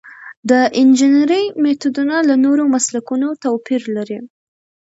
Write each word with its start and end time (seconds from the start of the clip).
د 0.49 0.51
انجنیری 0.81 1.43
میتودونه 1.63 2.15
له 2.27 2.35
نورو 2.45 2.63
مسلکونو 2.73 3.27
توپیر 3.43 3.81
لري. 3.95 4.19